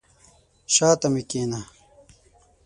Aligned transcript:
شاته 0.73 1.07
مي 1.13 1.21
کښېنه! 1.29 1.61